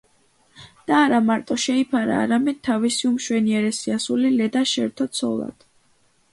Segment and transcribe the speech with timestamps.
[0.91, 5.67] და არა მარტო შეიფარა, არამედ თავისი უმშვენიერესი ასული ლედა შერთო ცოლად.